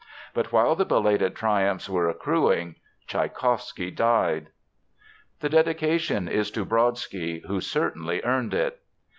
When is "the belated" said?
0.75-1.35